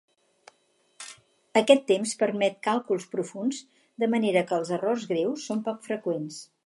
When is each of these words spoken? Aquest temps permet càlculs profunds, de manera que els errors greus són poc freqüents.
Aquest 1.61 1.83
temps 1.91 2.15
permet 2.23 2.57
càlculs 2.69 3.05
profunds, 3.11 3.59
de 4.05 4.09
manera 4.15 4.43
que 4.49 4.59
els 4.61 4.73
errors 4.79 5.07
greus 5.13 5.45
són 5.51 5.63
poc 5.69 5.87
freqüents. 5.91 6.41